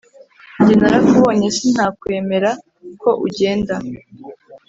njye 0.59 0.73
narakubonye 0.77 1.47
sintakwemera 1.57 2.51
ko 3.01 3.09
ugenda 3.25 3.75